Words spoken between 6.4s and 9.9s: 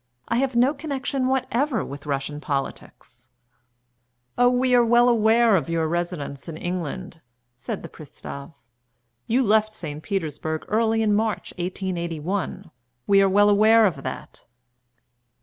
in England," said the pristav. "You left